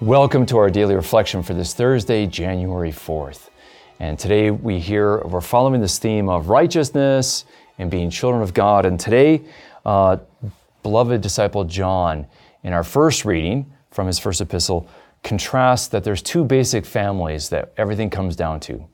Welcome 0.00 0.46
to 0.46 0.58
our 0.58 0.70
daily 0.70 0.94
reflection 0.94 1.42
for 1.42 1.54
this 1.54 1.74
Thursday, 1.74 2.24
January 2.28 2.92
4th. 2.92 3.48
And 3.98 4.16
today 4.16 4.52
we 4.52 4.78
hear 4.78 5.18
we're 5.24 5.40
following 5.40 5.80
this 5.80 5.98
theme 5.98 6.28
of 6.28 6.48
righteousness 6.48 7.44
and 7.78 7.90
being 7.90 8.08
children 8.08 8.40
of 8.40 8.54
God. 8.54 8.86
And 8.86 9.00
today, 9.00 9.42
uh, 9.84 10.18
beloved 10.84 11.20
disciple 11.20 11.64
John, 11.64 12.28
in 12.62 12.72
our 12.72 12.84
first 12.84 13.24
reading 13.24 13.72
from 13.90 14.06
his 14.06 14.20
first 14.20 14.40
epistle, 14.40 14.88
contrasts 15.24 15.88
that 15.88 16.04
there's 16.04 16.22
two 16.22 16.44
basic 16.44 16.86
families 16.86 17.48
that 17.48 17.72
everything 17.76 18.08
comes 18.08 18.36
down 18.36 18.60
to. 18.60 18.86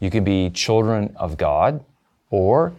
You 0.00 0.08
can 0.08 0.24
be 0.24 0.48
children 0.48 1.14
of 1.16 1.36
God, 1.36 1.84
or, 2.30 2.72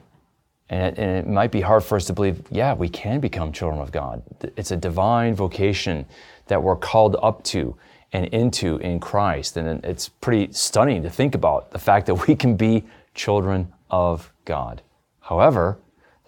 and 0.70 0.84
it, 0.84 1.00
and 1.00 1.18
it 1.18 1.28
might 1.28 1.52
be 1.52 1.62
hard 1.62 1.84
for 1.84 1.96
us 1.96 2.06
to 2.06 2.14
believe, 2.14 2.44
yeah, 2.52 2.74
we 2.74 2.90
can 2.90 3.20
become 3.20 3.52
children 3.52 3.82
of 3.82 3.92
God. 3.92 4.22
It's 4.56 4.72
a 4.72 4.78
divine 4.78 5.34
vocation 5.34 6.06
that 6.48 6.62
we're 6.62 6.76
called 6.76 7.16
up 7.22 7.44
to 7.46 7.76
and 8.12 8.26
into 8.28 8.78
in 8.78 9.00
Christ. 9.00 9.58
And 9.58 9.84
it's 9.84 10.10
pretty 10.10 10.54
stunning 10.54 11.04
to 11.04 11.10
think 11.10 11.36
about 11.36 11.72
the 11.72 11.80
fact 11.80 12.06
that 12.08 12.28
we 12.28 12.36
can 12.36 12.56
be 12.56 12.86
children 13.14 13.72
of 13.90 14.32
God. 14.46 14.82
However, 15.22 15.78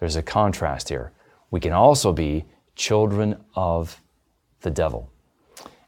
there's 0.00 0.16
a 0.16 0.22
contrast 0.22 0.88
here. 0.88 1.12
We 1.50 1.60
can 1.60 1.72
also 1.72 2.12
be 2.12 2.44
children 2.74 3.36
of 3.54 4.00
the 4.62 4.70
devil. 4.70 5.08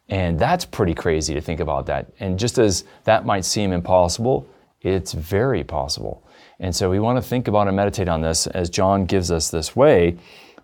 And 0.08 0.38
that's 0.38 0.64
pretty 0.64 0.94
crazy 0.94 1.34
to 1.34 1.40
think 1.40 1.60
about 1.60 1.86
that. 1.86 2.12
And 2.20 2.38
just 2.38 2.58
as 2.58 2.84
that 3.04 3.24
might 3.24 3.44
seem 3.44 3.72
impossible, 3.72 4.46
it's 4.84 5.12
very 5.12 5.64
possible. 5.64 6.22
And 6.60 6.76
so 6.76 6.90
we 6.90 7.00
want 7.00 7.16
to 7.16 7.22
think 7.28 7.48
about 7.48 7.66
and 7.66 7.76
meditate 7.76 8.08
on 8.08 8.20
this 8.20 8.46
as 8.46 8.70
John 8.70 9.06
gives 9.06 9.30
us 9.30 9.50
this 9.50 9.74
way 9.74 10.16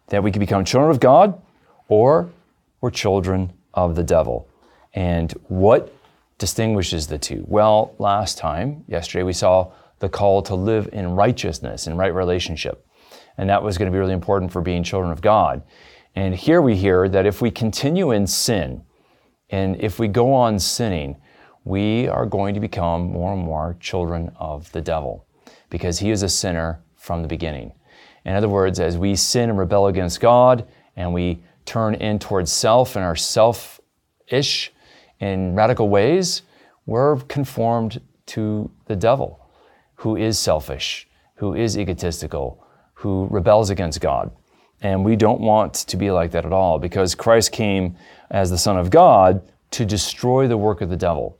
that 0.09 0.23
we 0.23 0.31
can 0.31 0.41
become 0.41 0.65
children 0.65 0.91
of 0.91 1.01
God 1.01 1.41
or 1.89 2.31
we're 2.81 2.91
children 2.91 3.53
of 3.75 3.97
the 3.97 4.05
devil. 4.05 4.47
And 4.95 5.33
what 5.49 5.95
distinguishes 6.39 7.07
the 7.07 7.19
two? 7.19 7.45
Well, 7.49 7.95
last 7.99 8.39
time, 8.39 8.85
yesterday, 8.87 9.23
we 9.23 9.33
saw 9.33 9.73
the 9.99 10.09
call 10.09 10.43
to 10.43 10.55
live 10.55 10.89
in 10.93 11.15
righteousness, 11.15 11.87
in 11.87 11.97
right 11.97 12.15
relationship. 12.15 12.87
And 13.37 13.49
that 13.49 13.63
was 13.63 13.79
going 13.79 13.91
to 13.91 13.93
be 13.93 13.99
really 13.99 14.13
important 14.13 14.53
for 14.53 14.61
being 14.61 14.83
children 14.83 15.13
of 15.13 15.21
God. 15.21 15.63
And 16.15 16.35
here 16.35 16.61
we 16.61 16.77
hear 16.77 17.09
that 17.09 17.27
if 17.27 17.41
we 17.41 17.51
continue 17.51 18.11
in 18.11 18.27
sin, 18.27 18.83
and 19.51 19.81
if 19.81 19.99
we 19.99 20.09
go 20.09 20.33
on 20.33 20.59
sinning, 20.59 21.17
we 21.65 22.09
are 22.09 22.27
going 22.27 22.55
to 22.55 22.61
become 22.61 23.11
more 23.13 23.33
and 23.33 23.43
more 23.43 23.77
children 23.81 24.33
of 24.37 24.71
the 24.73 24.81
devil 24.81 25.27
because 25.69 25.99
he 25.99 26.11
is 26.11 26.23
a 26.23 26.29
sinner 26.29 26.81
from 26.97 27.23
the 27.23 27.29
beginning. 27.29 27.73
In 28.25 28.35
other 28.35 28.49
words, 28.49 28.81
as 28.81 28.99
we 28.99 29.17
sin 29.17 29.51
and 29.51 29.59
rebel 29.59 29.87
against 29.87 30.21
God 30.21 30.67
and 30.97 31.13
we 31.13 31.43
turn 31.65 31.95
in 31.95 32.19
towards 32.19 32.53
self 32.53 32.97
and 32.97 33.05
are 33.05 33.17
self 33.17 33.81
ish 34.29 34.73
in 35.21 35.55
radical 35.55 35.89
ways, 35.89 36.43
we're 36.87 37.17
conformed 37.21 38.01
to 38.27 38.71
the 38.87 38.97
devil, 38.97 39.47
who 39.97 40.17
is 40.17 40.39
selfish, 40.39 41.09
who 41.37 41.55
is 41.55 41.79
egotistical, 41.79 42.65
who 42.95 43.27
rebels 43.31 43.71
against 43.71 44.01
God. 44.01 44.31
And 44.83 45.05
we 45.05 45.17
don't 45.17 45.41
want 45.41 45.75
to 45.75 45.97
be 45.97 46.11
like 46.11 46.31
that 46.31 46.47
at 46.47 46.53
all 46.53 46.79
because 46.79 47.15
Christ 47.15 47.53
came 47.53 47.97
as 48.31 48.51
the 48.51 48.59
Son 48.59 48.79
of 48.79 48.91
God 48.91 49.43
to 49.73 49.85
destroy 49.85 50.49
the 50.49 50.57
work 50.57 50.81
of 50.81 50.89
the 50.89 50.97
devil. 50.97 51.39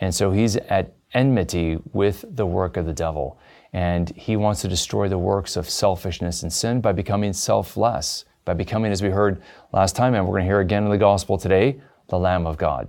And 0.00 0.14
so 0.14 0.30
he's 0.30 0.56
at 0.56 0.94
enmity 1.12 1.78
with 1.92 2.24
the 2.28 2.46
work 2.46 2.76
of 2.76 2.86
the 2.86 2.92
devil. 2.92 3.38
And 3.72 4.08
he 4.16 4.36
wants 4.36 4.62
to 4.62 4.68
destroy 4.68 5.08
the 5.08 5.18
works 5.18 5.56
of 5.56 5.68
selfishness 5.68 6.42
and 6.42 6.52
sin 6.52 6.80
by 6.80 6.92
becoming 6.92 7.32
selfless, 7.32 8.24
by 8.44 8.54
becoming, 8.54 8.90
as 8.90 9.02
we 9.02 9.10
heard 9.10 9.42
last 9.72 9.94
time, 9.94 10.14
and 10.14 10.24
we're 10.24 10.32
going 10.32 10.44
to 10.44 10.48
hear 10.48 10.60
again 10.60 10.84
in 10.84 10.90
the 10.90 10.98
gospel 10.98 11.38
today, 11.38 11.80
the 12.08 12.18
Lamb 12.18 12.46
of 12.46 12.56
God. 12.56 12.88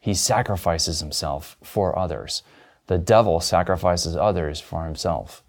He 0.00 0.14
sacrifices 0.14 1.00
himself 1.00 1.56
for 1.62 1.98
others. 1.98 2.42
The 2.86 2.98
devil 2.98 3.40
sacrifices 3.40 4.16
others 4.16 4.60
for 4.60 4.84
himself. 4.84 5.42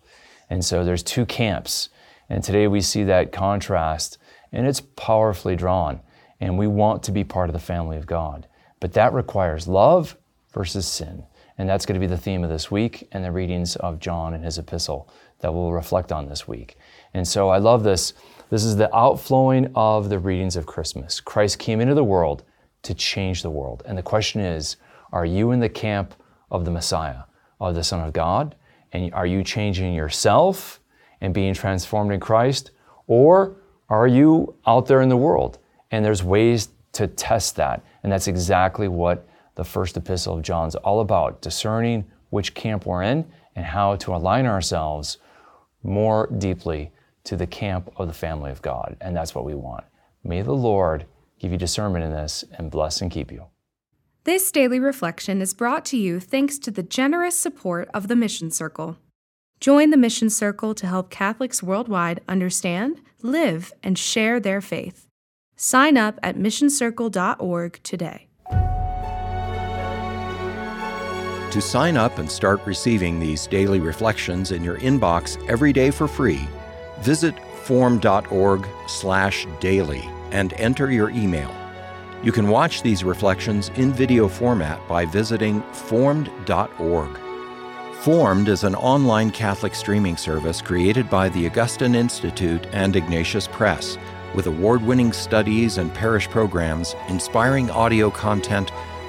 And 0.49 0.63
so 0.63 0.83
there's 0.83 1.03
two 1.03 1.25
camps. 1.25 1.89
And 2.29 2.43
today 2.43 2.67
we 2.67 2.81
see 2.81 3.03
that 3.03 3.31
contrast, 3.31 4.17
and 4.51 4.65
it's 4.65 4.81
powerfully 4.81 5.55
drawn. 5.55 5.99
And 6.39 6.57
we 6.57 6.67
want 6.67 7.03
to 7.03 7.11
be 7.11 7.23
part 7.23 7.49
of 7.49 7.53
the 7.53 7.59
family 7.59 7.97
of 7.97 8.05
God. 8.05 8.47
But 8.79 8.93
that 8.93 9.13
requires 9.13 9.67
love 9.67 10.17
versus 10.53 10.87
sin. 10.87 11.23
And 11.57 11.69
that's 11.69 11.85
going 11.85 11.99
to 11.99 12.05
be 12.05 12.09
the 12.09 12.17
theme 12.17 12.43
of 12.43 12.49
this 12.49 12.71
week 12.71 13.07
and 13.11 13.23
the 13.23 13.31
readings 13.31 13.75
of 13.77 13.99
John 13.99 14.33
and 14.33 14.43
his 14.43 14.57
epistle 14.57 15.09
that 15.39 15.53
we'll 15.53 15.71
reflect 15.71 16.11
on 16.11 16.27
this 16.27 16.47
week. 16.47 16.77
And 17.13 17.27
so 17.27 17.49
I 17.49 17.57
love 17.57 17.83
this. 17.83 18.13
This 18.49 18.63
is 18.63 18.75
the 18.75 18.93
outflowing 18.95 19.71
of 19.75 20.09
the 20.09 20.19
readings 20.19 20.55
of 20.55 20.65
Christmas. 20.65 21.19
Christ 21.19 21.59
came 21.59 21.81
into 21.81 21.93
the 21.93 22.03
world 22.03 22.43
to 22.83 22.93
change 22.93 23.41
the 23.41 23.49
world. 23.49 23.83
And 23.85 23.97
the 23.97 24.03
question 24.03 24.41
is 24.41 24.77
are 25.11 25.25
you 25.25 25.51
in 25.51 25.59
the 25.59 25.69
camp 25.69 26.15
of 26.49 26.65
the 26.65 26.71
Messiah, 26.71 27.23
of 27.59 27.75
the 27.75 27.83
Son 27.83 28.05
of 28.05 28.13
God? 28.13 28.55
And 28.91 29.13
are 29.13 29.27
you 29.27 29.43
changing 29.43 29.93
yourself 29.93 30.79
and 31.21 31.33
being 31.33 31.53
transformed 31.53 32.11
in 32.11 32.19
Christ? 32.19 32.71
Or 33.07 33.55
are 33.89 34.07
you 34.07 34.55
out 34.65 34.87
there 34.87 35.01
in 35.01 35.09
the 35.09 35.17
world? 35.17 35.59
And 35.91 36.03
there's 36.03 36.23
ways 36.23 36.69
to 36.93 37.07
test 37.07 37.55
that. 37.57 37.83
And 38.01 38.11
that's 38.11 38.27
exactly 38.27 38.87
what 38.87 39.27
the 39.55 39.63
first 39.63 39.97
epistle 39.97 40.35
of 40.35 40.41
John's 40.41 40.75
all 40.75 40.99
about 40.99 41.41
discerning 41.41 42.05
which 42.29 42.53
camp 42.53 42.85
we're 42.85 43.03
in 43.03 43.25
and 43.55 43.65
how 43.65 43.95
to 43.97 44.15
align 44.15 44.45
ourselves 44.45 45.17
more 45.83 46.27
deeply 46.37 46.91
to 47.25 47.35
the 47.35 47.47
camp 47.47 47.91
of 47.97 48.07
the 48.07 48.13
family 48.13 48.51
of 48.51 48.61
God. 48.61 48.97
And 48.99 49.15
that's 49.15 49.35
what 49.35 49.45
we 49.45 49.53
want. 49.53 49.83
May 50.23 50.41
the 50.41 50.53
Lord 50.53 51.05
give 51.39 51.51
you 51.51 51.57
discernment 51.57 52.05
in 52.05 52.11
this 52.11 52.43
and 52.57 52.71
bless 52.71 53.01
and 53.01 53.11
keep 53.11 53.31
you. 53.31 53.45
This 54.23 54.51
daily 54.51 54.79
reflection 54.79 55.41
is 55.41 55.53
brought 55.53 55.83
to 55.85 55.97
you 55.97 56.19
thanks 56.19 56.57
to 56.59 56.71
the 56.71 56.83
generous 56.83 57.37
support 57.37 57.89
of 57.93 58.07
the 58.07 58.15
Mission 58.15 58.49
Circle. 58.49 58.97
Join 59.59 59.89
the 59.89 59.97
Mission 59.97 60.29
Circle 60.29 60.73
to 60.75 60.87
help 60.87 61.09
Catholics 61.09 61.61
worldwide 61.61 62.21
understand, 62.27 63.01
live, 63.21 63.73
and 63.83 63.97
share 63.97 64.39
their 64.39 64.61
faith. 64.61 65.07
Sign 65.57 65.97
up 65.97 66.19
at 66.23 66.37
missioncircle.org 66.37 67.79
today. 67.83 68.27
To 71.53 71.61
sign 71.61 71.95
up 71.97 72.17
and 72.17 72.31
start 72.31 72.65
receiving 72.65 73.19
these 73.19 73.45
daily 73.45 73.79
reflections 73.79 74.51
in 74.51 74.63
your 74.63 74.79
inbox 74.79 75.37
every 75.47 75.71
day 75.71 75.91
for 75.91 76.07
free, 76.07 76.47
visit 77.01 77.35
formed.org/daily 77.65 80.09
and 80.31 80.53
enter 80.53 80.91
your 80.91 81.11
email. 81.11 81.51
You 82.23 82.31
can 82.31 82.47
watch 82.47 82.81
these 82.81 83.03
reflections 83.03 83.69
in 83.75 83.93
video 83.93 84.27
format 84.27 84.79
by 84.87 85.05
visiting 85.05 85.61
formed.org. 85.73 87.19
Formed 88.01 88.49
is 88.49 88.63
an 88.63 88.73
online 88.73 89.29
Catholic 89.29 89.75
streaming 89.75 90.17
service 90.17 90.59
created 90.59 91.07
by 91.07 91.29
the 91.29 91.45
Augustine 91.45 91.93
Institute 91.93 92.65
and 92.71 92.95
Ignatius 92.95 93.47
Press, 93.47 93.99
with 94.33 94.47
award 94.47 94.81
winning 94.81 95.13
studies 95.13 95.77
and 95.77 95.93
parish 95.93 96.27
programs, 96.31 96.95
inspiring 97.09 97.69
audio 97.69 98.09
content, 98.09 98.71